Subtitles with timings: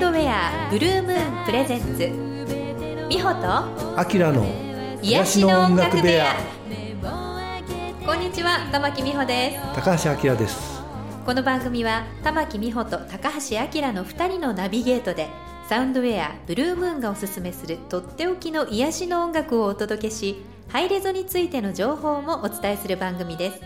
[0.00, 1.98] ウンドウェアブルームーンプレゼンツ
[3.10, 4.46] 美穂とアキラの
[5.02, 6.36] 癒しの音楽部屋。
[8.06, 9.74] こんにちは玉木美穂です。
[9.74, 10.80] 高橋明です。
[11.26, 15.28] この番組は玉木美穂と高橋明の2人のナビゲートで
[15.68, 23.60] サウンドウェアブルームーンがおすすめするとっておきの癒しの音楽をお届けしハイレゾについての情報もお伝えする番組です。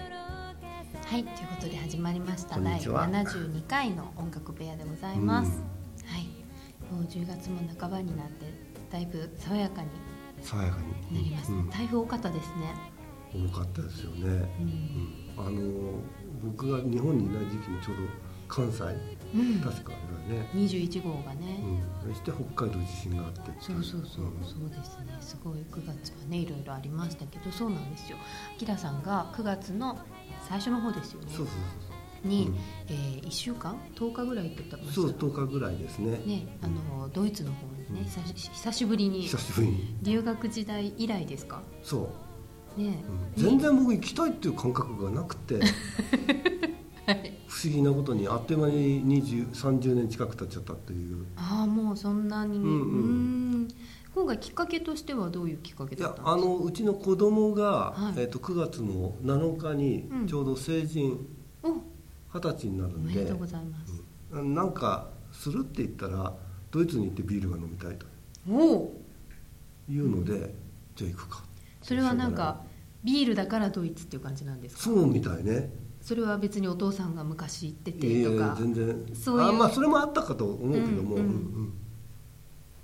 [1.07, 2.59] はいということで始まりました。
[2.59, 3.07] 第こんにちは。
[3.07, 5.74] 72回の音楽部屋でございます、はい
[6.91, 8.47] もう10月も半ばになって
[8.91, 9.89] だいぶ爽やかに
[10.43, 10.79] 爽やか
[11.11, 11.17] に。
[11.17, 11.71] なります、うん。
[11.71, 12.75] 台風多かったですね。
[13.33, 14.29] 多かったですよね、うん。
[14.29, 15.47] うん。
[15.47, 16.01] あの
[16.45, 18.03] 僕が日本にいない時期もちょうど
[18.47, 18.83] 関西
[19.35, 19.61] うん。
[19.61, 19.99] 確かだ
[20.35, 21.61] ね、21号がね、
[22.05, 23.41] うん、そして北海道地震があって。
[23.61, 24.43] そうそうそう、ん。
[24.43, 25.17] そうですね。
[25.21, 28.19] すごい9月はねいろいろありましたけどそうなんですよ。
[28.55, 29.99] あきらさんが9月の
[30.49, 31.27] 最初の方ですよね。
[31.29, 31.94] そうそう
[32.25, 32.57] に、うん。
[32.89, 36.13] えー、1週間？10日ぐらいってたそうそう10日ぐらいですね。
[36.27, 39.23] ねあのドイツの方にね久し久しぶりに。
[39.23, 39.97] 久しぶりに。
[40.03, 41.63] 留学時代以来ですか？
[41.83, 42.11] そ
[42.77, 43.03] う、ね。
[43.37, 43.43] うん。
[43.43, 45.61] 全然僕行きたいっていう感覚がなくて。
[47.47, 51.25] 不思議なことにあっという間に20 30年近く経っちゃったっていう。
[51.37, 52.71] ああもうそんなにうんうん。
[52.71, 53.69] うん。
[54.15, 56.31] 今回きっかけとしてはどういうきっかけいだったんですか？
[56.31, 58.21] やあのうちの子供が、はい。
[58.21, 60.27] えー、と9月の7日にうん。
[60.27, 61.19] ちょうど成人お
[62.35, 63.93] 二十歳になるおんで、めでとうございます、
[64.33, 64.55] うん。
[64.55, 66.35] なんかするって言ったら
[66.73, 68.07] ドイツに行ってビールが飲みたいと。
[68.51, 69.01] おお
[69.89, 70.53] いうので、
[70.97, 71.45] じゃあ行くか。
[71.81, 72.63] それはなんか
[73.05, 74.83] ビールだからドイツっていう感じなんですか？
[74.83, 75.71] そうみたいね。
[76.01, 79.07] それは別にお父さんが昔行っていやいやてとか全然。
[79.15, 79.49] そういう。
[79.49, 81.23] あまあそれもあったかと思うけども、うん。
[81.23, 81.31] うんう
[81.63, 81.73] ん。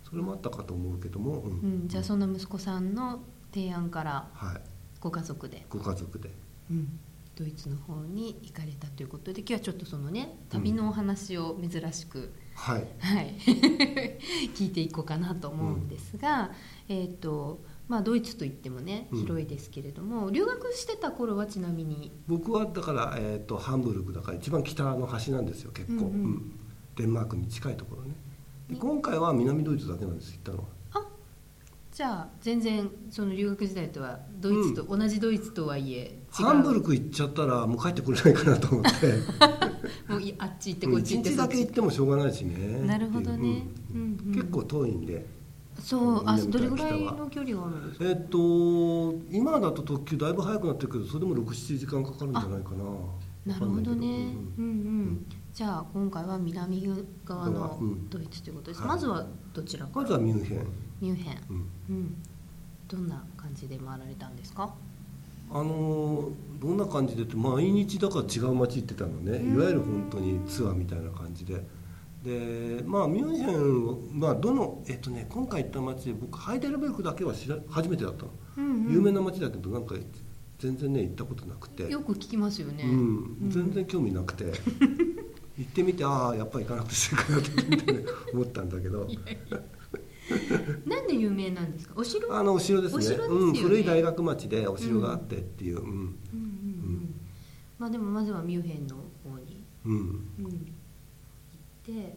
[0.05, 1.51] それもあったかと思うけども、うん。
[1.51, 3.21] うん、じゃあその息子さんの
[3.53, 4.61] 提案からはい。
[5.01, 6.31] ご家族で、ご家族で。
[6.71, 6.99] うん、
[7.41, 12.87] ドイツの方に行かれたということで今日はちょっとそのね旅のお話を珍しく、はい。
[12.99, 13.35] はい。
[14.55, 16.53] 聞いていこうかなと思うんですが、
[16.89, 19.21] えっ、とまあドイツといってもねうん。
[19.23, 22.13] 広いですけれども、留学してた頃はちなみに？
[22.29, 26.25] 僕はだから、えー、とハンブルクだから一番北の端なんですよ結構、うんうん。
[26.25, 26.53] うん。
[26.97, 28.15] デンマークに近いところね。
[28.69, 28.81] でね。
[28.81, 30.65] 今回は南ドイツだけなんです行ったのは。
[30.93, 31.09] あ
[31.91, 38.91] じゃあ全然その留学時代とはドイツと、同じドイツとはいえハンブルク行っちゃったらもう帰ってこれないかなと思って。
[40.13, 42.81] もういあっち行ってうんこっち行ってだけ行ってもしょうがないしね。
[42.87, 43.65] なるほどね。
[43.93, 43.95] う。
[43.95, 44.19] うん。
[44.27, 45.27] うん結構遠いんで。
[45.79, 48.05] そうあ南どれぐらいの距離があるんですか？
[48.05, 52.85] えっ、と今だと特急だいぶ早くなってるけどそれでも67時間かかるんじゃないかな。
[53.55, 54.35] なるほどね。
[54.59, 55.27] うんうん。
[55.55, 56.87] じゃあ今回は南
[57.25, 58.09] 側のうん。
[58.11, 58.89] ドイツということです、はい。
[58.91, 60.67] まずはどちらかまずはミュンヘン、
[61.01, 61.39] ミュンヘン。
[61.49, 61.57] うん。
[61.57, 62.15] うん。
[62.87, 64.73] どんな感じで回られたんですか？
[65.53, 69.39] あのーどんな感じでって毎日だから違う街行ってたのね。
[69.39, 69.55] うん。
[69.55, 71.65] いわゆる本当にツアーみたいな感じで。
[72.23, 78.93] でまあミュンヘンまあどのえっとね今回行った街で僕ハイデルベルクだけは知ら初めてだったの、うんうん。
[78.93, 79.95] 有名な街だけどなんか
[80.59, 81.91] 全然ね行ったことなくて。
[81.91, 84.53] よく聞きますよね、うん、全然興味なくて。
[85.57, 89.09] 行ってみてああやっぱり行かなくて正解だったって思ったんだけど
[90.87, 91.95] なんで有名なんですか？
[91.97, 92.37] お城？
[92.37, 93.17] あのお城ですね。
[93.17, 93.25] ね。
[93.25, 95.85] うん、古い大学町でお城があってっていう、うん。
[95.85, 95.91] うん。
[95.93, 97.15] うんうん
[97.79, 99.95] まあでもまずはミュンヘンの方に、うん、
[100.39, 100.53] うん、行っ
[101.83, 102.15] て。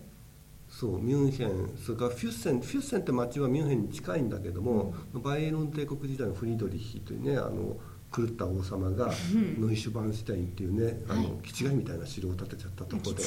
[0.68, 1.70] そうミュンヘン。
[1.78, 7.78] それからフュッセンフュッセンって町はミュンヘンに近いんだけども、バイエルン帝国時代のフリードリヒというねあの
[8.14, 9.62] 狂った王様がうん。
[9.62, 11.32] ノイシュバンシュタインっていうねあの、はい。
[11.44, 13.24] 気違いみたいな城を建てちゃったところで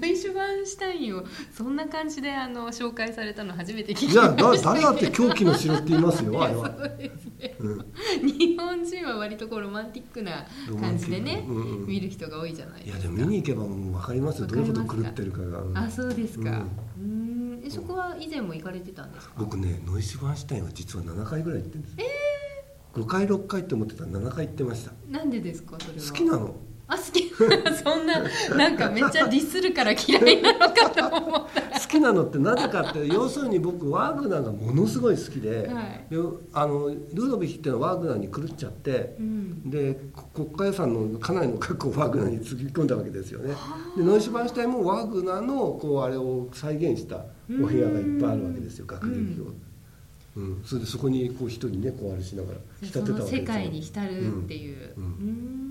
[0.00, 6.68] ノイシュバンシュタインをそんな感じであの紹介されたの初めて聞きいやだました誰だって狂気の城って言いますよあれは。
[6.68, 7.56] ね。
[7.58, 7.84] うん。
[8.26, 10.46] 日本人は割とこうロマンティックな
[10.80, 11.86] 感じでね、うんうん。
[11.86, 13.14] 見る人が多いじゃないいやですか。
[13.16, 14.46] でも見に行けばもう分かりますよ。
[14.46, 15.78] どういうこと狂ってるかが、うん。
[15.78, 16.50] あそうですか。
[16.50, 17.62] うーん。
[17.64, 19.34] えそこは以前も行かれてたんですか？
[19.38, 21.96] 僕ねノイシュバンシュタインは実は7回ぐらい行ってるんです、
[22.94, 24.04] 5回6回って思ってた。
[24.04, 24.92] ら7回行ってました。
[25.10, 26.08] なんでですかそれは？
[26.08, 26.56] 好きなの
[26.90, 27.30] あ好き。
[27.82, 28.22] そんな
[28.56, 36.06] なんかめっちゃディスるから嫌いなのかと思っ好きなのってなぜかって要するに僕ワーグナーがものすごい好きで,、はい。
[36.10, 36.16] で
[36.52, 43.54] あのルードビヒっていうのはワーグナーに狂っちゃってた、うん、でこ国家予算のかなりの額をワーグナーにつぎ込んだわけですよね。
[43.96, 47.24] でノイシュバンシュタインもワーグナーのこうあれを再現した
[47.62, 49.52] お部屋がいっぱいあるわけですよ学劇を、
[50.36, 50.62] うん。
[50.64, 53.40] それでそこにこう一人ねこうあれしながら浸ってたわけですよ。
[53.40, 54.76] 世界に浸るっていう。
[54.96, 55.06] ううん。
[55.06, 55.69] ーん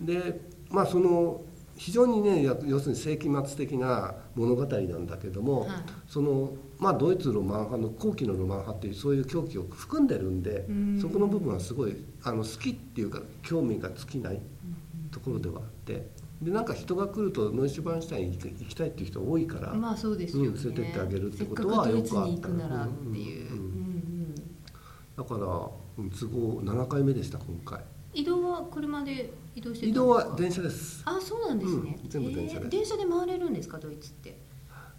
[0.00, 0.40] で
[0.70, 1.42] まあその
[1.76, 5.70] 非常にねや要するに世紀末的な物語なんだけども、はい。
[6.08, 10.98] そのまあドイツロマン派の後期のロマン派っていうそういう狂気を含んでるんでうん。
[11.00, 14.40] そこの部分はすごいあの好きっていうか興味が尽きない
[15.10, 16.08] ところではあって
[16.42, 18.38] でなんか人が来るとノイシュバンシュタイン行
[18.68, 22.68] きたいっていう人多いから、まあそうですよね、うん連れてってあげるってことはせっかくドイよかった。
[22.68, 22.88] ならっ
[25.16, 27.80] だからうん都合7回目でした今回。
[28.12, 31.02] 移動は車で移動して移動は電車です。
[31.06, 32.60] あそうなんですね、うん全部電車で。
[32.60, 33.78] すへー電車で回れるんですか？
[33.78, 34.38] ドイツって。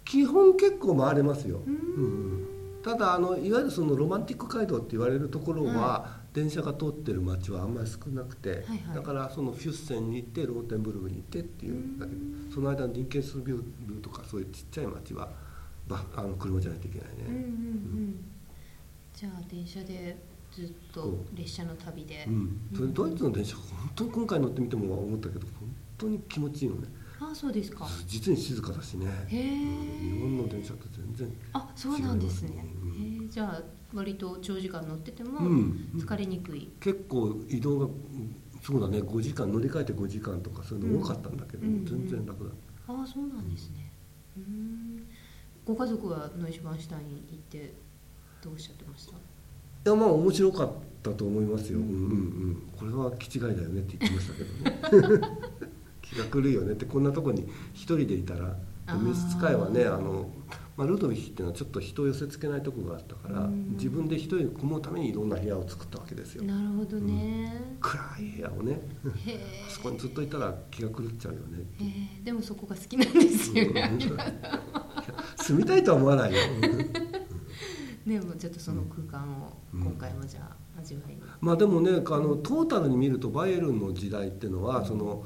[0.03, 1.75] 基本結構回れますよ、うーん。
[1.75, 2.07] う
[2.43, 2.47] ん
[2.83, 8.95] ただあのいわゆるそのロマンティック街道って言われるところは、は電車が通ってる街はあんまり少なくて、はいはい。
[8.95, 12.51] だからそのフュッセンに行ってローテンブルグに行ってっていうだけでうん。
[12.53, 15.29] その間のリンケンスビューとかそういうちっちゃい街は
[15.87, 17.37] バあの車じゃないといけないね、うんうん。
[17.37, 18.25] うん。
[19.13, 20.17] じゃあ電車で
[20.57, 22.93] ずっと列車の旅で、うん。
[22.93, 26.87] ドイツの電車本当に今回乗ってみても思ったけど本当に気持ちいいのね。
[27.19, 27.87] あそうですか。
[28.07, 29.05] 実に静かだしね。
[29.27, 29.41] へえ、
[30.01, 32.49] 日本の電車と全然あそうなんですね。
[32.49, 33.21] 違いますね。
[33.21, 33.63] へえじゃあ
[33.93, 35.89] 割と長時間乗っててもうん。
[35.95, 38.99] 疲れにくい、結構移動がうんそうだね。
[39.01, 41.85] 5時間乗り換えて5時間とかそういうの多かったんだけど、うん。
[41.85, 42.49] 全然楽だ
[42.87, 43.91] ああそうなんですね。
[44.35, 45.05] うん。
[45.65, 47.73] ご家族はノイシュバンシュタイン行って
[48.41, 49.13] どうおっしゃってました？
[49.13, 49.15] い
[49.87, 50.69] やまあ面白かっ
[51.03, 52.03] たと思いますよ、ううんん、うんう
[52.51, 52.69] ん。
[52.77, 55.21] これは気違いだよねって言ってましたけどね。
[56.01, 58.57] 気が狂うよねってこんなとこに一人でいたら
[58.87, 60.29] 召使いはねあの、
[60.77, 63.71] まあ、ルドヴィヒっていうのはちょっと人を寄せつけないとこがあったから、うん。
[63.73, 66.43] 自分で一人でこもうためにいろんな部屋を作ったわけですよ。
[66.43, 68.79] なるほどね、暗い部屋をね。
[69.67, 73.71] あそこにずっといたら気が狂っちゃうよねでもそこが好きなんですよ。
[73.73, 73.99] ね、うん。
[75.43, 76.39] 住みたいとは思わないよ
[78.07, 79.81] でもちょっとその空間をうん。
[79.81, 85.25] 今回もじゃあ味わいに、まあでもねあのトータルに見るとバイエルンの時代っていうのはその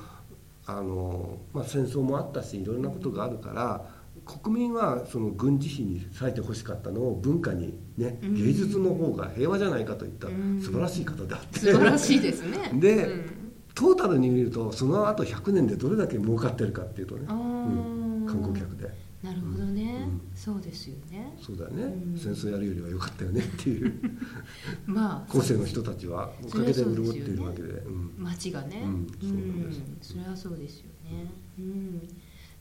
[0.66, 3.86] あの、まあ、戦争もあったしいろんなことがあるから
[4.26, 8.36] 国民はその軍事費に割いてほしかったのを文化にねうん。
[8.36, 10.62] 芸術の方が平和じゃないかといったうん。
[10.62, 11.60] 素晴らしい方であって。
[11.60, 12.72] 素晴らしいですね。
[12.80, 13.32] でうん。
[13.76, 18.26] トータルに見るとその後100年でどれだけ儲かってるかっていうとねあー。
[18.26, 18.90] 観光客で。
[19.24, 21.36] なるほどね、うんそうですよね。
[21.40, 21.84] そうだよね。
[21.84, 22.18] うん。
[22.18, 23.94] 戦争やるよりは良かったよねっていう。
[24.88, 27.70] まあ後世の人たちはおかげで潤っているわけで。
[27.70, 28.12] うん。
[28.18, 29.72] 街がね、うんそうなんで
[30.02, 32.08] すそれはそうですよね、うん、で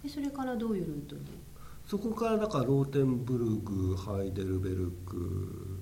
[0.08, 1.22] それからどういうルートに？
[1.86, 5.78] そこからだからローテンブルグハイデルベルク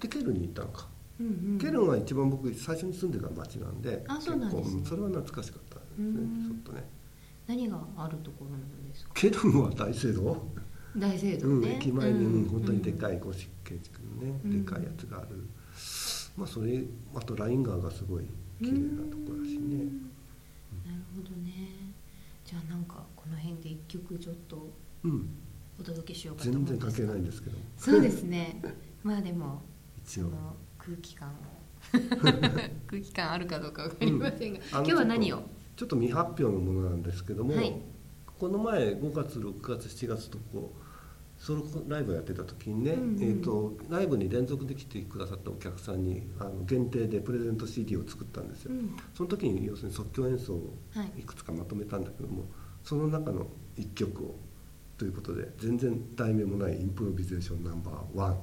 [0.00, 0.88] でケルンに行ったのか、
[1.20, 1.58] うんうん。
[1.58, 4.76] ケルンは一番僕最初に住んでた町なんであそうなんですね。
[4.76, 6.06] 結構それは懐かしかったですね。
[6.06, 6.46] うん。
[6.46, 6.88] ちょっとね。
[7.46, 9.10] 何があるところなんですか？
[9.14, 10.46] ケルンは大聖堂、
[10.96, 14.64] 大聖堂うん、ね、駅前に、うん本当にでい、かいゴシック建築のね、うん。
[14.64, 15.28] でかいやつがある。
[16.36, 16.82] まあそれ
[17.14, 18.24] あとライン川がすごい
[18.58, 19.58] 綺麗なところだしね。
[19.58, 20.10] うん。
[20.84, 21.68] なるほどね。
[22.44, 24.70] じゃあなんかこの辺で一曲ちょっと
[25.04, 25.28] うん。
[25.78, 27.56] お届けしようかと思全然関係ないんですけど。
[27.78, 28.60] そうですね。
[29.02, 29.62] まあでも
[30.04, 30.30] 一応。
[30.78, 31.32] 空気感を。
[32.86, 35.42] 空気感あるかどうかわかりませんが、今日は何を？
[35.76, 37.74] ちょっと未発表のものなんですけども、はい
[38.40, 43.22] この前5月6月7月とこうソロライブをやってた時にね、うんうん。
[43.22, 48.96] えー、とライブに連続で来てくださったお客さんにあの限定でプレゼント CD を作ったんですよ、うん。
[49.14, 52.44] その時に要するに即興演奏をはいいくつかまとめたんだけども、
[52.82, 54.34] その中の1曲を
[54.96, 58.38] ということで全然題名もないインプロビゼーションナンバーワン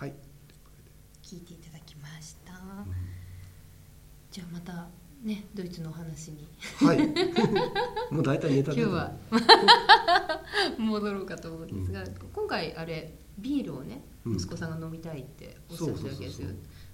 [0.00, 0.14] はい、
[1.22, 2.54] 聞いていただきました、
[4.30, 4.88] じゃあまた
[5.22, 6.48] ねドイツのお話に。
[6.78, 7.06] はい。
[8.10, 9.12] もう大体ネタ今日は。
[10.78, 12.02] 戻ろうかと思うんですが、
[12.32, 14.36] 今回あれビールをねうん。
[14.36, 16.48] 息子さんが飲みたいっておっしゃってるわけですよ。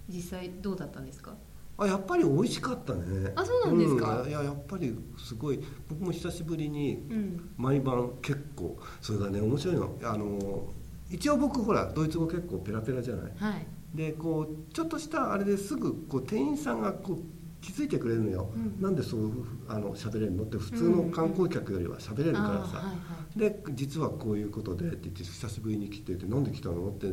[0.08, 1.36] 実際どうだったんですか？
[1.78, 3.32] あやっぱり美味しかったね。
[3.36, 4.22] あそうなんですか？
[4.22, 4.28] うん。
[4.28, 5.62] いややっぱりすごい。
[5.88, 7.50] 僕も久しぶりにうん。
[7.56, 10.72] 毎晩結構それがね面白いのあの
[11.10, 13.32] 一応僕ほらドイツ語結構ペラペラじゃない？
[13.36, 13.66] はい。
[13.94, 17.18] でこうちょっとしたあれですぐこう店員さんがこう
[17.62, 18.80] 気づいてくれるのよ、うん。
[18.80, 19.30] なんでそう
[19.68, 20.44] あの喋れるの？
[20.44, 22.92] って普通の観光客よりは喋れるからさ、はいは
[23.34, 23.38] い。
[23.38, 27.10] で実はこういうことでって言って久しぶりに来てて「なんで来たの?」って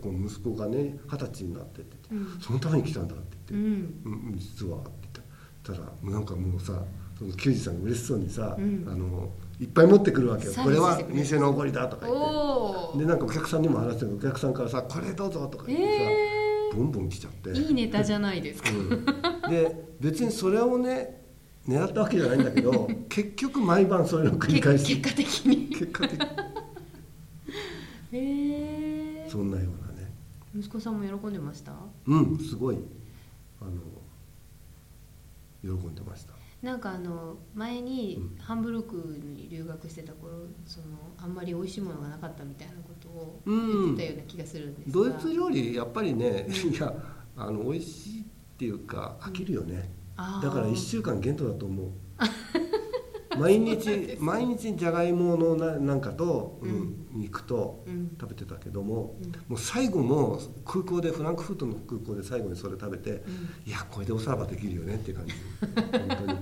[0.00, 1.96] こう息子がね二十歳になってって。
[2.10, 2.40] 言ってうん。
[2.40, 4.08] そのために来たんだ」ってう言って。
[4.08, 5.82] ん「うん、実は」って言った。
[6.04, 6.82] らなんかもうさ
[7.18, 8.84] その球児さんが嬉しそうにさ、うん。
[8.88, 9.30] あの
[9.62, 12.18] いっぱい持ってくるわけよ「サーこれは店のおごりだ」とか言っ
[12.92, 12.98] て。
[12.98, 17.50] でなんかお客さんにも話してるお客さんからさ「これどうぞ」とか言ってさ、えボンボン来ちゃって。
[17.50, 21.22] ー、いいネタじゃないですか、うん、で別にそれをね
[21.68, 25.68] 狙ったわけじゃないんだけど 結局毎晩それの繰り返し結果的に。
[25.68, 26.26] 結果的に。
[28.18, 30.12] へえそんなようなね。
[30.58, 31.72] 息子さんも喜んでました？
[32.06, 32.78] うんすごい。
[33.60, 33.70] あの
[35.62, 38.36] 喜んでましたなんかあの前にうん。
[38.38, 40.86] ハンブルクに留学してた頃その
[41.18, 43.84] あんまり美味しいものがなかったみたいなことをうん。
[43.84, 46.72] 言ってたような気がするんですが、ドイツ料理やっぱりね、うん。
[46.72, 46.94] いや
[47.36, 48.24] あの美味しいっ
[48.56, 50.46] ていうか飽きるよね、あー。
[50.46, 51.86] だから1週間限度だと思う
[53.38, 56.70] 毎日毎日じゃがいものななんかと、うん。
[56.70, 58.16] うん肉とうん。
[58.18, 59.30] 食べてたけども、うん。
[59.48, 63.18] もう最後も空港でフランクフルトの空港で最後にそれ食べて、うん。
[63.66, 65.34] いやこれでおさらばできるよねっていう感じ。
[65.92, 66.38] 本当に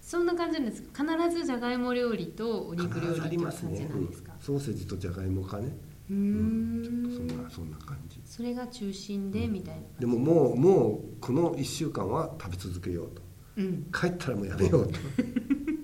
[0.00, 1.04] そんな感じなんですか？
[1.04, 4.32] 必ずじゃがいも料理とお肉料理必ずありって感すね、なんですか？
[4.34, 4.40] うん。
[4.40, 5.76] ソーセージとじゃがいもかね。
[6.10, 6.82] うん。
[7.16, 8.20] そんなんそんな感じ。
[8.24, 13.22] それが中心でみたいなでももうもうこの1週間は食べ続けようと。
[13.56, 13.86] うん。
[13.92, 14.98] 帰ったらもうやめようと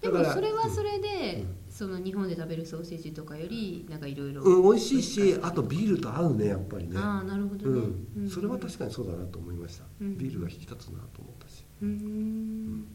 [0.00, 6.94] でもそれはそれで、その日本で食べるソーセージとかよりなんかいろいろうん、美味しいしあとビールと合うねやっぱりね。
[6.96, 10.16] ああなるほどうね、ん、それは確かにそうだなと思いました、うん。
[10.16, 11.64] ビールが引き立つなと思ったし。
[11.82, 12.86] うーん。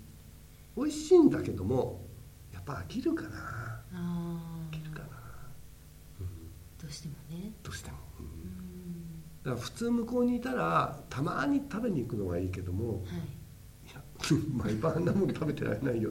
[0.78, 2.02] 美味しいんだけども
[2.54, 3.30] やっぱ飽きるかな。
[3.30, 5.06] ああ飽きるかな、
[6.20, 6.28] うん、
[6.82, 7.54] どうしてもね。
[7.64, 8.26] どうしても、うん。
[8.26, 8.32] うん。
[9.44, 13.02] だから普通向こうにいたらたまに食べに行くのはいいけどもはい。
[13.90, 14.02] いや
[14.52, 16.10] 毎晩あんなもん食べてられないよ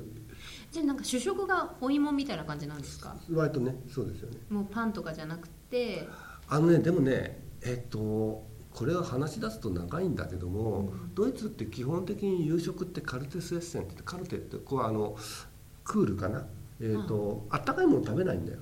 [0.75, 3.15] じゃあなんか主食がお芋みたいな感じなんですか？
[3.33, 4.39] 割とねそうですよね。
[4.51, 6.05] もうパンとかじゃなくて？
[6.49, 11.15] あのねでもねえっとこれは話し出すと長いんだけども、うん。
[11.15, 15.17] ドイツって基本的に夕食ってカルテスエッセンって言ってカルテってこうあの
[15.85, 16.45] クールかな？
[16.81, 18.59] えっと、あったかいもの食べないんだよ。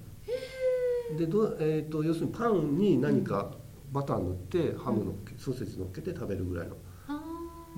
[1.17, 3.53] でど、えっと要するにパンに何か
[3.91, 6.77] バター塗ってハムのっけソーセージ乗っけて食べるぐらいの。
[7.09, 7.23] あ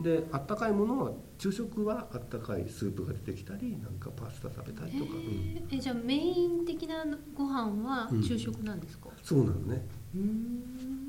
[0.02, 1.12] であったかいものは
[1.44, 5.76] 昼食はあったかいスープが出てきたりなんかパスタ食べたりとか、うんー。
[5.76, 8.22] えじゃあメイン的なご飯はうん。
[8.22, 9.10] 昼食なんですか？
[9.22, 9.84] そうなのね。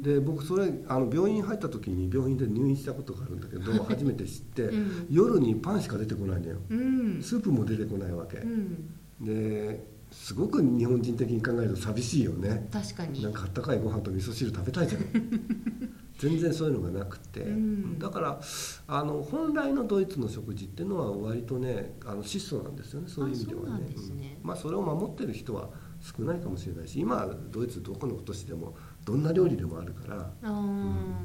[0.02, 5.08] で僕それあの病院入った時に病院で入院したことがあるんだけど初めて知って、うん。
[5.10, 6.58] 夜にパンしか出てこないのよ。
[6.70, 7.22] うん。
[7.22, 8.90] スープも出てこないわけ、うん。
[9.22, 12.68] ですごく日本人的に考えると寂しいよね。
[12.72, 13.22] 確かに。
[13.22, 15.02] なんかあったかいご飯と味噌汁食べたいじゃん。
[16.18, 18.00] 全然そういうのがなくて、うん。
[18.00, 18.42] だから
[18.88, 23.08] あの本来のドイツの食事っていうのは割とねあの質素なんですよね。
[23.10, 23.86] そういう意味ではね。
[24.16, 24.40] ね。
[24.42, 24.48] うん。
[24.48, 25.70] まあ、それを守ってる人は
[26.02, 30.54] 少ないかもしれないし今ドイツどこの都市でもどんな料理でもあるから、あう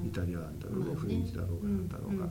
[0.01, 0.95] んーイタリアンだろうね、まあね。
[0.97, 2.29] フレンチだろうがなんだろうが、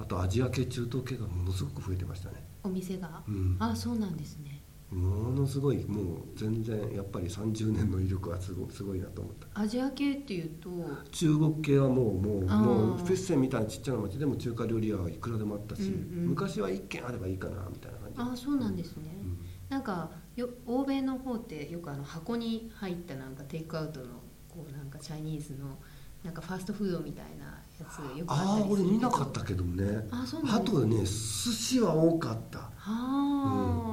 [0.00, 3.22] あとアジア系中東系がものすごく増えてましたね、お店が？
[3.28, 3.56] うん。
[3.60, 4.59] あそうなんですね
[4.90, 9.60] ものすごいもう全然やっぱり30年の威力はすごすごいなと思った。
[9.60, 10.68] アジア系っていうと？
[11.12, 18.32] 中国系はもうもうもうフェッセンみたいなちっちゃな町でも中華料理屋はいくらでもあったし、うんうん昔は1軒あればいいかなみたいな感じ。
[18.32, 19.38] あそうなんですね、うん。
[19.68, 24.06] なんかよ欧米の方ってよくあの箱に入ったなんかテイクアウトの
[24.48, 25.78] こうなんかチャイニーズの
[26.24, 27.46] なんかファーストフードみたいな
[27.78, 30.06] やつよくああ俺見なかったけどね。
[30.10, 32.58] あそうなんあでね寿司は多かった。
[32.58, 33.89] はあ、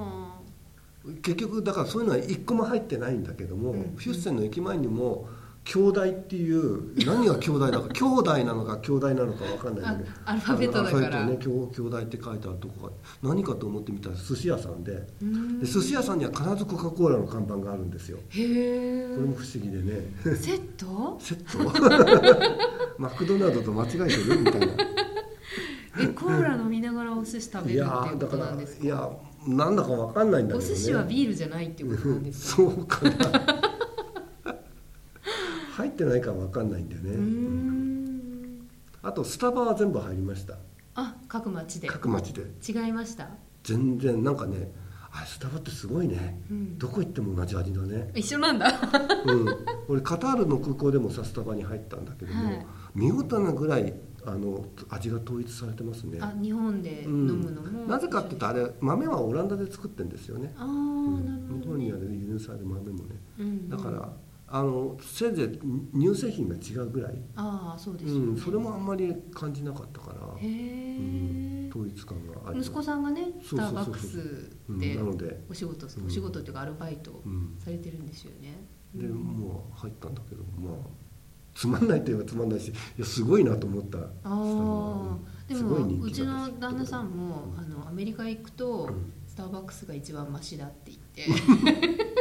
[1.21, 3.93] 結局だからそういうのは一個も入ってないんだけども、うん。
[3.95, 5.27] フュッセンの駅前にも
[5.63, 11.25] 兄弟っていう何が兄弟だか 兄弟なのか兄弟なのか分かんないんだけどあアルファベットだから。
[11.25, 14.93] ね兄兄弟って書いてあるとこが何かと思ってみたら寿司屋さんで
[15.59, 18.17] で寿司屋さんには必ずコカ・コーラの看板があるんですよ。
[18.29, 20.13] へえこれも不思議でね。
[20.37, 21.17] セット？
[21.19, 22.97] セット？
[22.97, 24.39] マクドナルドと間違えてる？
[24.39, 24.67] みたいな。
[25.99, 28.85] えコーラ飲みながらお寿司食べるっていうことなんですか？
[28.85, 29.09] いや
[29.47, 30.71] なんだか分かんないんだけどね。
[30.71, 32.55] お寿司はビールじゃないっていうことなんですか？
[32.57, 33.13] そうかな。
[35.77, 38.67] 入ってないか分かんないんだよね、うーん。
[39.03, 40.55] あとスタバは全部入りました。
[40.95, 41.88] あ各町で。
[41.88, 42.41] 各町で。
[42.67, 43.29] 違いました？
[43.63, 44.71] 全然なんかね
[45.12, 46.77] あスタバってすごいね、うん。
[46.77, 48.67] どこ行っても同じ味だね、一緒なんだ。
[49.25, 49.45] うん、
[49.88, 52.65] 俺カタールの空港でもさスタバに入ったんだけども、はい。
[52.95, 53.93] 見事なぐらい
[54.27, 56.19] あの味が統一されてますね。
[56.21, 57.27] あ日本で飲うん。
[57.41, 60.53] むのも、なぜかっていうとあれ豆はオランダで作ってるんですよね。
[60.57, 61.61] ああ、うんなるほど、ね。
[61.61, 63.21] 日本にある輸入される豆もね。
[63.39, 63.69] うんうん。
[63.69, 64.13] だから
[64.49, 65.59] あのせいぜい
[65.99, 76.05] 乳製品が違うぐらい、ああそうですよね、うん、それもあんまり感じなかったから、へえ、うん、統一感があり息子さんがねスターバックスうんでなので、お仕事、うん。
[76.05, 79.17] お仕事っていうかアルバイトうん、されてるんですよね、でうん。
[79.17, 80.75] もう入ったんだけどまあ
[81.57, 83.97] つまんないといえばつまんないしいやすごいなと思った。
[84.23, 85.17] あ
[85.47, 89.13] でもうちの旦那さんも、うんあのアメリカ行くと、うん。
[89.27, 92.03] スターバックスが一番マシだって言って。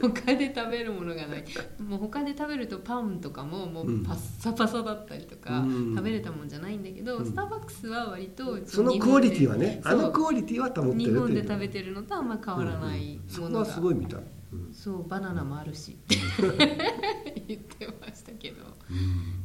[0.00, 1.44] 他で食べるものがない。
[1.78, 5.94] もう他で食べるとパンとかももうパッサパサだったりとか、うん。
[5.94, 7.26] 食べれたもんじゃないんだけど、うん。
[7.26, 10.02] スターバックスは割とそのクオリティはねあそう。
[10.02, 13.28] のクオリティは保ってる日本で食べてるのとあんま変わらないうん。
[13.28, 14.16] そこものが、はすごいみた。
[14.16, 14.20] い、
[14.52, 14.72] うん。
[14.72, 15.98] そうバナナもあるし
[17.46, 18.62] 言ってましたけど。
[18.90, 18.92] う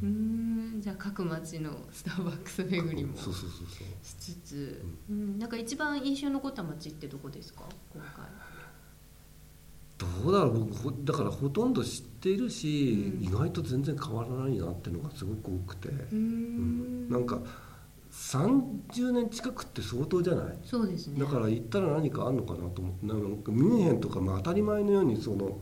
[0.04, 3.86] ーんじゃあ各町のスターバックス巡りもそうそうそうそう。
[4.02, 7.62] しつつ、うん、なんか一番印象に残った町ってどこですか？
[7.92, 8.24] 今回。
[9.98, 10.64] どうだろう。
[10.64, 13.24] 僕ほだからほとんど知っているし、うん。
[13.24, 17.06] 意外と全然変わらないなっていうのがすごく多くて、うん。
[17.06, 17.08] ん。
[17.08, 17.40] なんか
[18.10, 20.58] 30年近くって相当じゃない？
[20.64, 21.20] そうですね。
[21.20, 23.06] だから行ったら何かあんのかなと思って。
[23.06, 25.60] なんかミュンヘンとかまあ当たり前のようにその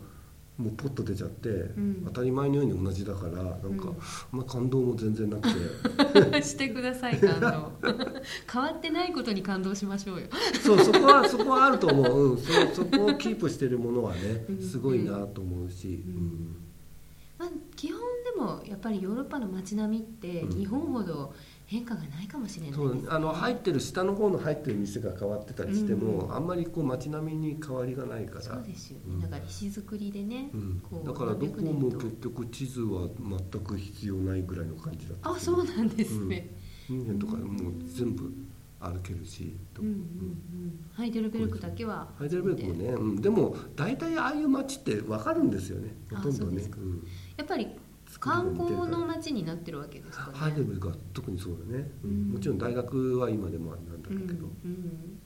[0.60, 2.02] もうポッと出ちゃって、ん。
[2.04, 3.88] 当たり前のように同じだからなんか、
[4.32, 4.38] うん。
[4.38, 5.48] ま感動も全然なく
[6.32, 6.42] て。
[6.42, 7.72] してください感動。
[8.52, 10.26] 変わってないことに感動しましょうよ。
[10.62, 14.60] そうそこはそこはあると思う、うん、そそこをキープしてるものはねうん。
[14.60, 16.59] すごいなと思うし、うん
[17.40, 20.58] まあ、基本でもやっぱりヨーロッパの街並みってうん。
[20.58, 21.32] 日本ほど
[21.64, 26.34] 変化がないかもしれないです、そうあの入ってる下の方の入ってる店が変わってたりしても、うん。
[26.34, 28.42] あんまりこう街並みに変わりがないから。
[28.42, 29.20] そうですよね、うん。
[29.22, 30.50] だから石造りでね、
[31.06, 35.30] だからどこも結局地図は全く必要ないぐらいの感じだった。
[35.30, 36.54] あそうなんですね、
[36.90, 38.30] ミュンヘンとかもう全部
[38.80, 40.00] 歩けるし、うんうんうん
[40.94, 45.94] ハイデルベルクだけはハイデルベルクもね、うん、でも大体ああいう街って分かるんですよね。
[46.12, 46.62] あほとんどね
[47.40, 47.68] やっぱり
[48.18, 50.32] 観光の街になってるわけですかね。
[50.34, 52.10] ハイデルベルクは特にそうだね、うん。
[52.10, 52.32] うん。
[52.32, 55.18] もちろん大学は今でもあれなんだうんろうけど、うん。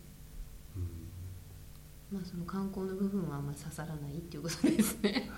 [2.12, 5.29] まあその観光の部分はあんまり刺さらないっていうことですね。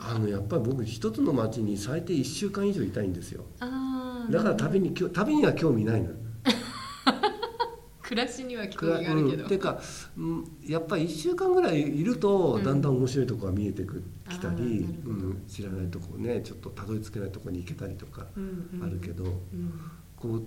[0.00, 3.44] あのやっぱり僕一つの街に最低1週間以上いたいんですよ。
[3.58, 6.16] だから旅に旅には興味ないのよ
[8.08, 9.78] 暮らしには興味があるけど、うん、てか、
[10.16, 12.64] うん、やっぱり1週間ぐらいいるとうん。
[12.64, 18.82] だんだん面白いとこが見えてくきたり、うん、知らないとこねちょっとたどり着けないとこに行けたりとかうんうん。
[18.82, 19.32] あるけど、うん。
[20.16, 20.40] こ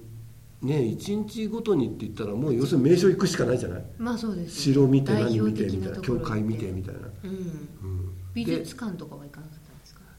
[0.63, 3.83] うね一日ごとにって言ったらもう要するに名所行くしかないじゃない？
[3.99, 4.73] まあそうですね。
[4.73, 7.29] 城見て何見てみたいな教会見てみたいな、うん。
[7.29, 9.47] うん、美で術館とかは行かな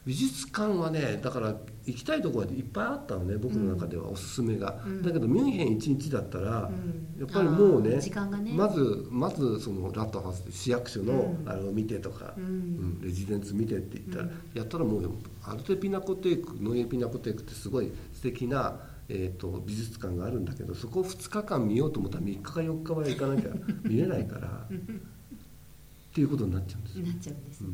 [0.04, 5.02] 美術館はねだから行きたいところはいっぱいあったのね僕の中ではおすすめが、うん。
[5.02, 7.16] だけどミュンヘン1日だったら、うん。
[7.20, 8.52] やっぱりもうねね。
[8.52, 11.48] まずまずそのラットハウスで市役所のうん。
[11.48, 14.30] あれを見てとか、ううんんレジデンツ見てって言ったら、うん。
[14.54, 15.10] やったらもう
[15.44, 23.50] アルテピナコテークノイエピナコテークってすごい素敵なえー、と美術館があるんだけどそこを2日間見ようと思ったら3日か4日は行かなきゃ
[23.82, 27.06] 見れないからっていうことになっちゃうんですよ。
[27.06, 27.68] なっちゃうんですね、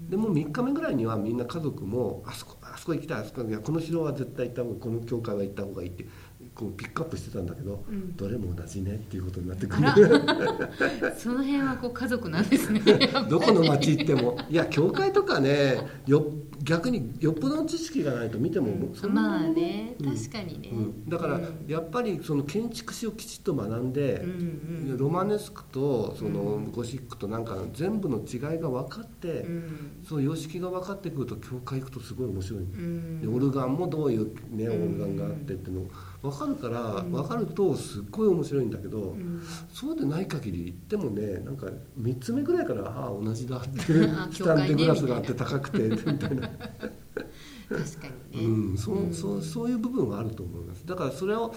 [0.00, 6.06] でも3日目ぐらいにはみんな家族もあそこあそこ行きたいあそこ行きたいこの城は絶対行った方がこの教会は行った方がいいって
[6.58, 8.16] こうピックアップしてたんだけど、うん。
[8.16, 11.14] どれも同じねっていうことになってくあるら。
[11.16, 12.82] その辺はこう家族なんですね。
[13.30, 14.36] どこの町行っても。
[14.50, 16.26] いや教会とかねよ
[16.64, 20.16] 逆によっぽどの知識がないと見てももうそんなまあねうん。
[20.16, 21.08] 確かにね、うん。
[21.08, 21.44] だからうん。
[21.68, 26.72] やっぱりその建築史をきちっと学んで、うんうんロマネスクとそのうん。
[26.72, 29.72] ゴシックとなんか全部の違いが分かって、うん。
[30.02, 33.20] その様式が分かってくると教会行くとすごい面白い、うん。
[33.20, 35.86] でオルガンもどういう、ね、オうんルガンがあってっていうの
[36.22, 37.12] 分かるから、うん。
[37.12, 39.42] 分かるとすっごい面白いんだけど、うん。
[39.72, 41.66] そうでない限り行ってもねなんか
[42.00, 43.68] 3つ目ぐらいからああ同じだって
[44.16, 46.36] あ スタンデグラスがあって高くてみたいな、確か
[48.32, 49.14] にね、うん、そううん。
[49.14, 50.84] そうそういう部分はあると思います。
[50.86, 51.54] だからそれを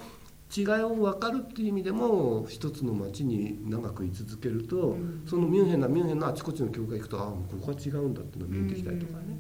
[0.56, 5.24] 違いを分かるっていう意味でも一つの町に長く居続けると、うん。
[5.26, 9.40] そのミュンヘンなミュンヘンのあちこちの教会行くとああもうここは違うんだっていうのが見えてきたりとかね、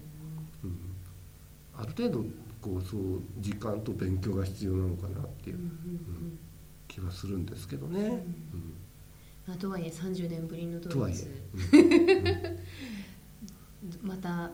[0.63, 0.77] うん。
[1.77, 2.25] ある程度
[2.61, 5.57] こうそう時間と勉強が必要なのかなっていう
[6.87, 8.23] 気はするんですけどね。
[9.59, 11.27] とはいえ30年ぶりのドとはいイツ
[11.73, 12.59] え、
[14.01, 14.51] また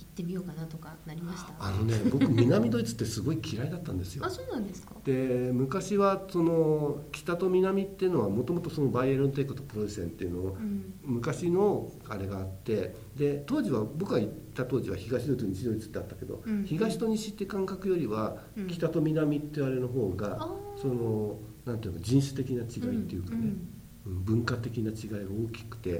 [0.00, 1.52] 行ってみようかなとかなりました？
[1.58, 4.24] あのね僕南ドイツってすごい嫌いだったんですよ。
[4.24, 4.30] あ。
[4.30, 4.94] そうなんですか？
[5.04, 10.94] で昔はその北と南っていうのはもともとそのバイエルン帝国とプロイセンっていうのをうん。
[11.02, 16.64] 昔のあれがあってで当時は僕が行った当時は東ドイツ西ドイツってあったけど、うん。
[16.64, 18.66] 東と西って感覚よりはうん。
[18.68, 20.48] 北と南ってあれの方が、
[20.80, 25.90] そのなんていうか人種的な違いっていうかね、んうん文化的な違いが大きくて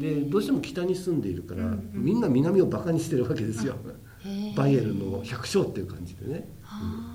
[0.00, 1.90] でどうしても北に住んでいるから、うんうん。
[1.94, 3.76] みんな南をバカにしてるわけですよ。
[4.56, 6.48] バイエルンの百姓っていう感じでね。
[6.62, 7.12] は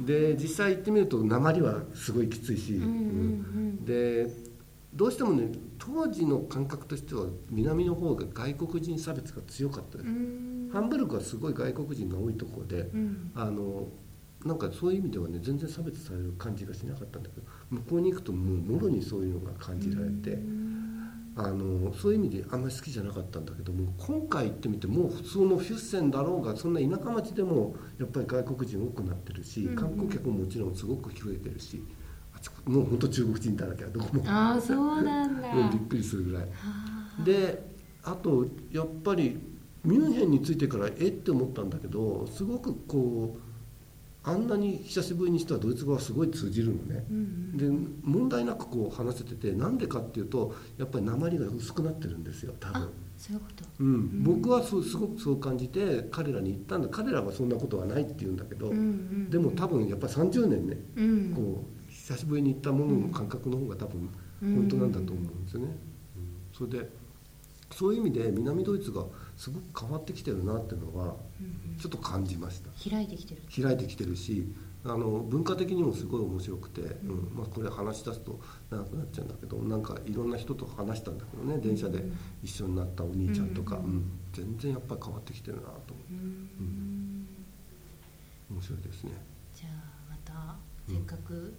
[0.00, 2.90] で実際行ってみると鉛はすごいきついし、ーうんう
[3.82, 3.84] ん。
[3.84, 4.28] で
[4.94, 10.18] どうしてもね当時の感覚としては南の方が外国人差別が強かったです、うんう
[10.68, 10.70] ん。
[10.72, 13.30] ハンブルクはすごい外国人が多いところで、うん。
[13.34, 13.88] あの
[14.48, 20.38] なんかそういう意味ではね全然差別される感じがしなかったんだけど向こうに行くともうもろにそういうのが感じられて、
[21.36, 29.70] あのそういう意味であんまり好きじゃなかったんだけども今回行ってみてもう普通のフュッセンだろうがそんな田舎町でもやっぱり外国人多くなってるし、うん。
[29.70, 31.82] うん観光客ももちろんすごく増えてるし
[32.64, 34.22] もう本当中国人だらけどこも。
[34.26, 35.48] ああそうなんだ。
[35.50, 36.48] うんびっくりするぐらいは
[37.20, 37.62] あで
[38.02, 39.38] あとやっぱり
[39.84, 43.47] ミュンヘンについてからえって思ったんだけどすごくこう
[44.24, 47.04] あんなに久しぶりにしてはドイツ語はすごい通じるのね。
[47.10, 47.66] うんで
[48.02, 52.82] 問題なくこう話せててなんでかっていうとやっぱり鉛が薄くなってるんですよ多分。
[52.82, 53.64] あそういうこと。
[53.80, 56.88] うん、僕はそうすごくそう感じて彼らに言ったんだ。
[56.88, 61.32] 彼らはそんなことはないって言うんだけど、うんうんでも多分やっぱり30年ね、うん。
[61.34, 64.08] こう久しぶりに行ったものの感覚の方が多分
[64.40, 65.66] 本当なんだと思うんですよね。
[65.66, 65.98] うん
[66.52, 66.90] それで
[67.70, 69.04] そういう意味で南ドイツが
[69.36, 71.14] すごく変わってきてるなっていうのは
[71.80, 72.90] ちょっと感じました。
[72.90, 73.42] 開いてきてる。
[73.62, 74.52] 開いてきてるし
[74.84, 82.04] あの文化的にもすごい面白くて、うんまあ、これ話し出すと長くなっちゃうんだけどなんかいろんな人と話したんだけどね電車で
[82.42, 84.10] 一緒になったお兄ちゃんとか、うんうん。
[84.32, 85.92] 全然やっぱり変わってきてるなと思って。
[86.12, 87.28] うん。
[88.50, 89.10] 面白いですね。
[89.54, 89.72] じゃあ
[90.10, 90.56] また
[90.88, 91.54] せっかく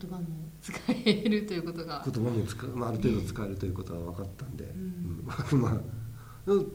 [0.00, 0.26] 言葉も
[0.60, 0.74] 使
[1.06, 4.68] えるということが、言葉も使う、まあ、ある程度使えるということは分かったんで、ん。
[4.68, 5.62] うん。
[5.62, 5.80] まあ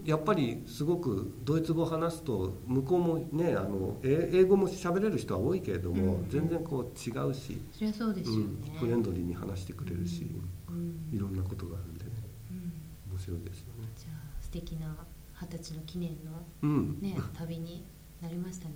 [0.05, 6.29] やっぱりすごくドイツ語を話すと向こうもねあのえ英語も喋れる人は多いけれども、うん。
[6.29, 10.27] 全然こう違うし、そりゃそうですよね、うん、フレンドリーに話してくれるし、
[10.69, 11.09] うん。
[11.11, 12.11] いろんなことがあるんでね。
[12.51, 13.13] うん。
[13.13, 13.89] 面白いですよね。
[13.97, 14.95] じゃあ素敵な
[15.41, 16.31] 二十歳の記念の
[16.61, 17.83] うん、ね旅に
[18.21, 18.75] なりましたね。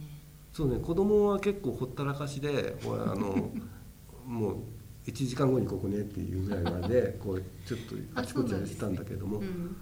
[0.54, 3.52] そうね子供は結構ほったらかしで俺あの
[4.26, 4.56] もう
[5.06, 9.76] 1時間後にここねっていうぐらいまでこうちょっとあちこちやってたんだけども、うん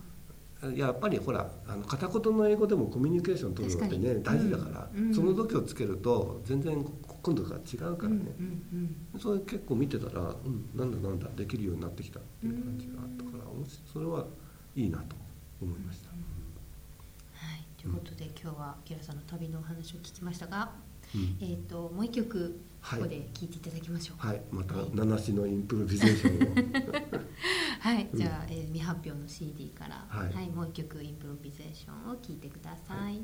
[0.76, 5.14] やっぱりほらあの片言の英語でもコミュニケーション取るのってね大事だから、うん。
[5.14, 6.84] その時をつけると全然
[7.22, 8.46] 今度が違うからね、うん
[9.16, 14.26] うんそれ結構見てたら、うん、なんだなんだできるようになってきたっていう感じがあったから、面白いそれは
[14.76, 15.16] いいなと
[15.62, 16.16] 思いました、は
[17.56, 20.85] い、ということで、今日はキラさんの旅のお話を聞きましたが、うん
[21.42, 23.00] えっ、ともう一曲はい。
[23.00, 24.28] ここで聴いていただきましょう。
[24.28, 24.42] はい。
[24.52, 24.90] またはい。
[24.94, 27.20] 七種のインプロビゼーションを。
[27.82, 30.46] はい、じゃあ、えー未発表の CD から、は、はい。
[30.46, 33.24] いもう一曲インプロビゼーションを聴いてください。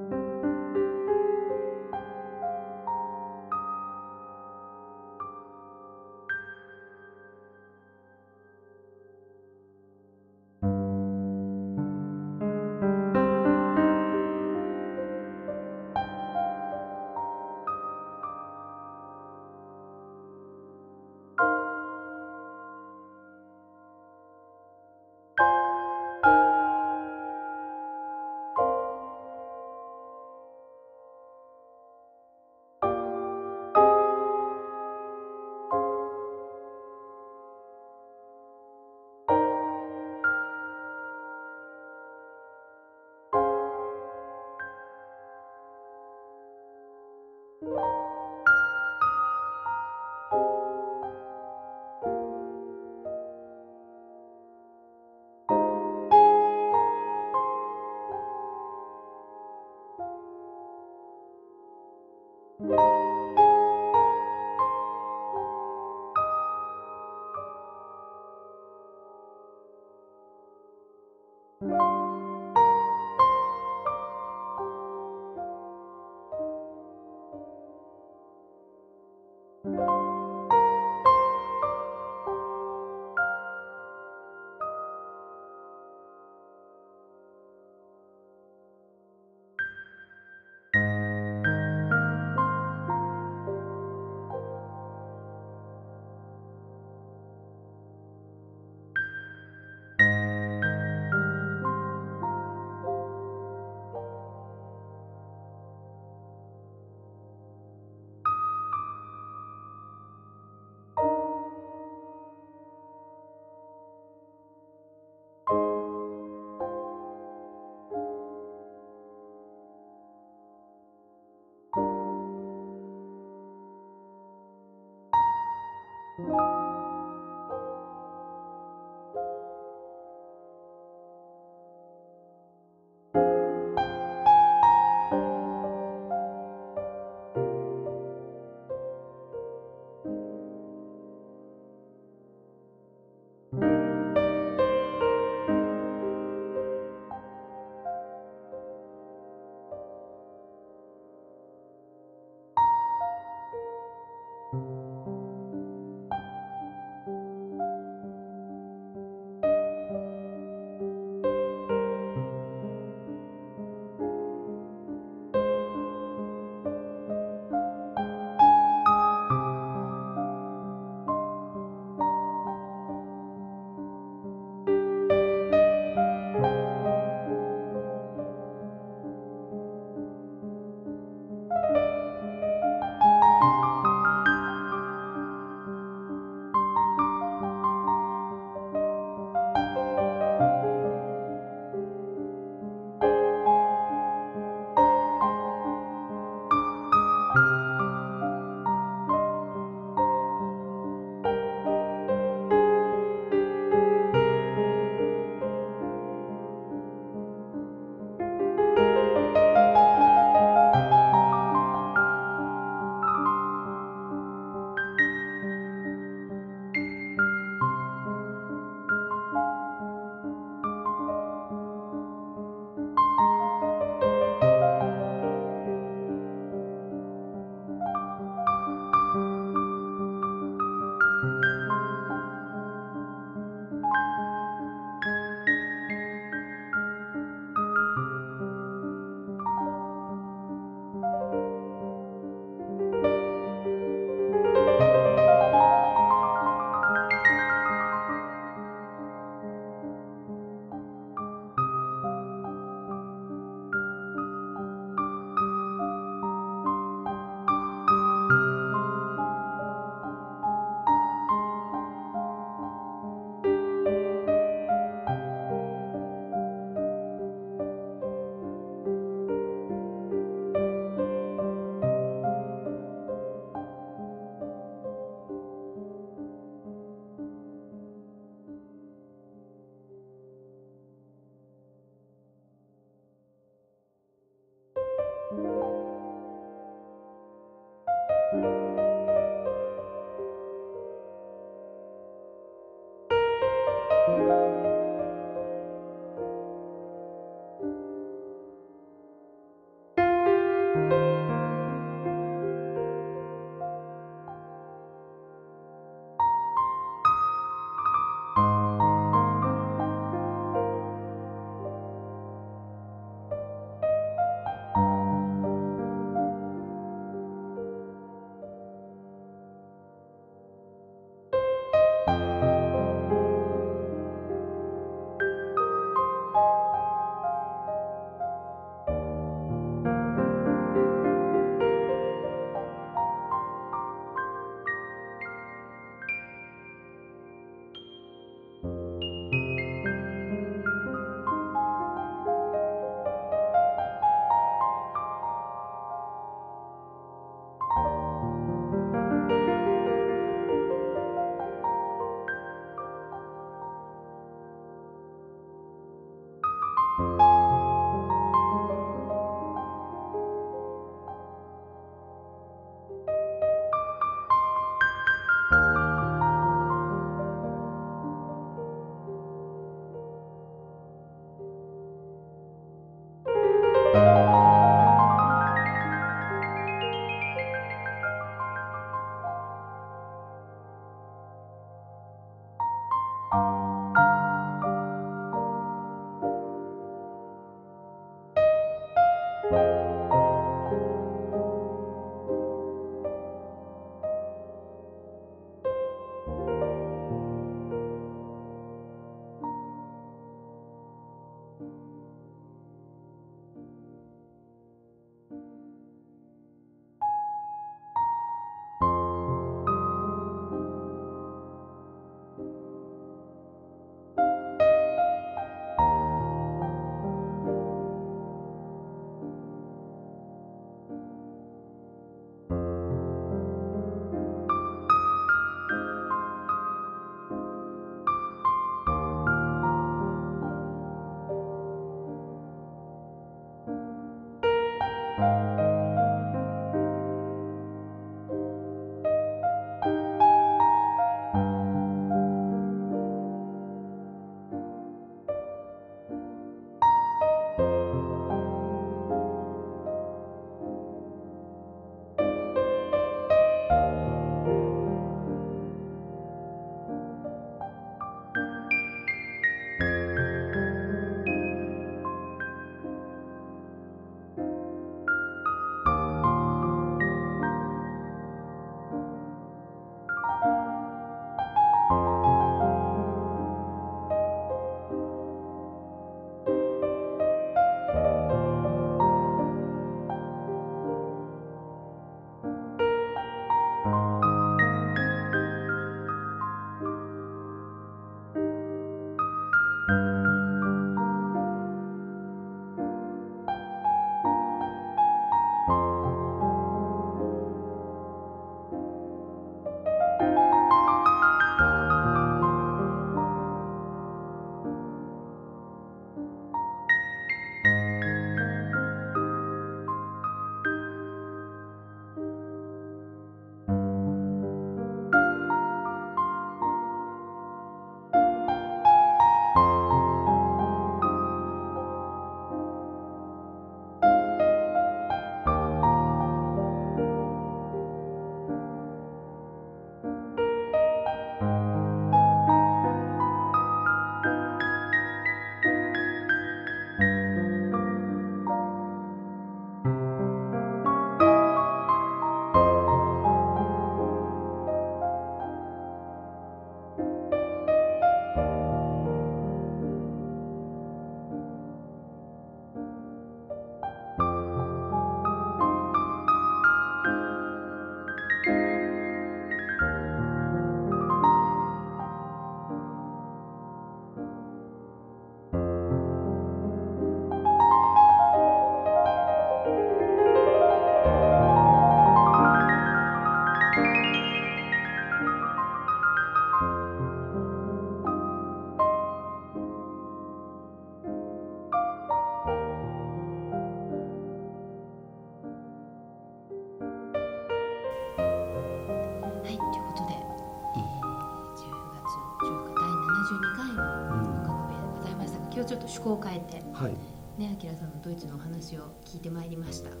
[595.68, 596.62] ちょっと趣向を変えて。
[596.72, 596.92] はい。
[597.38, 599.90] ねあきらさんのドイツのお話を聞いてまいりました。
[599.92, 600.00] これ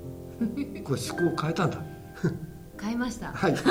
[0.74, 1.78] 思考を変えたんだ。
[2.80, 3.32] 変えました。
[3.32, 3.54] はい。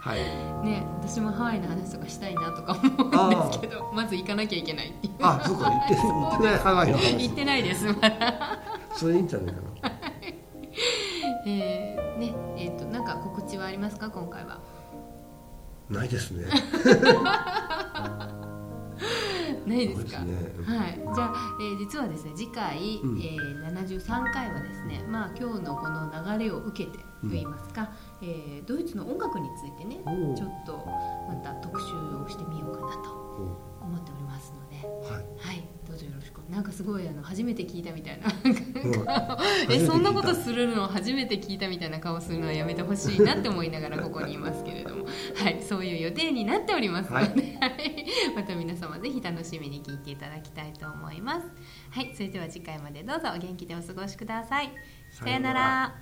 [0.00, 0.18] はい。
[0.66, 4.90] ね私もハワイの話とかしたいなとか思うんですけどまず行かなきゃいけない。
[4.90, 5.70] っていうあそうか。
[5.70, 7.28] 言って言ってないハワイの話。
[7.28, 8.58] 行ってないですまだ。
[8.94, 9.92] それいいんじゃないかな。
[11.46, 14.60] えー、ねえっ、となんか告知はありますか今回は。
[15.88, 16.46] ないですね
[19.72, 20.24] ないですか？
[20.24, 20.34] ね。
[20.66, 23.18] はい、じゃあ、えー実はですね次回、うん。
[23.20, 26.98] えー、73回はですね、まあ、今日のこの流れを受けて
[27.28, 29.96] といいますか、えードイツの音楽についてね
[30.36, 30.84] ちょっと
[31.28, 33.10] また特集をしてみようかなと
[33.80, 34.61] 思っておりますので、
[35.92, 36.38] どうぞよろしく。
[36.50, 38.28] なんかすごいあの初めて聞いたみたいな。
[38.44, 39.72] うん。
[39.72, 48.06] えそんなこと初するの初めて聞いたみたいな顔するのはやめてほしいなって思いながらここにいますけれども、はい、そういう予定になっておりますので、はい。
[48.34, 51.46] また皆様ぜひ楽しみに聞いていただきたいと思います。
[51.90, 54.72] はい、それでは次回までどうぞお元気でお過ごしください。
[55.10, 55.94] さよなら。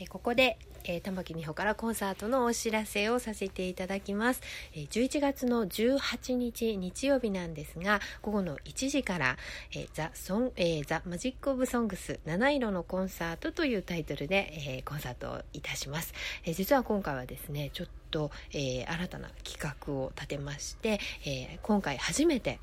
[0.00, 0.58] えここで、
[0.90, 4.42] えー玉木美穂からコンサートのお知らせをさせていただきます、
[4.74, 9.36] えー11月の18日日曜日なんですが午後の1時から
[9.72, 16.12] 「えーザ・ソンえーザ・マジック・オブ・ソングス七色のコンサート」というタイトルで、えーコンサートをいたします、
[16.44, 22.58] えー実は今回はですねちょっと、とえー新たな企画を立てまして、えー今回初めて、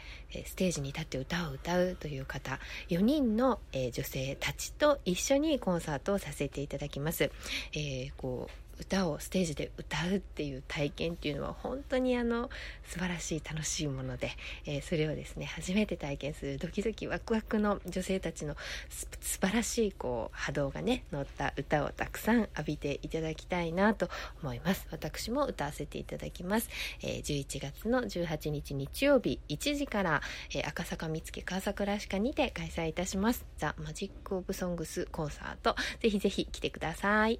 [0.46, 7.32] ステージに立って歌を歌うという方4人の、えー女性たちと一緒にコンサートをさせていただきます。
[7.74, 12.50] えーこう歌をステージで歌うっていう体験っていうのは本当にあの
[12.86, 14.32] 素晴らしい楽しいもので、
[14.66, 18.56] えーそれをですね初めて体験するドキドキワクワクの女性たちの
[18.90, 24.10] す素晴らしいこう波動がね乗った歌をたくさん浴びていただきたいなと
[24.42, 24.88] 思います。
[24.92, 26.70] 私も歌わせていただきます、
[27.02, 30.22] えー11月の18日日曜日1時から、
[30.54, 33.46] えー赤坂見附川桜歯科にて開催いたします。
[33.58, 37.40] ザ・マジック・オブ・ソングスコンサートぜひぜひ来てください。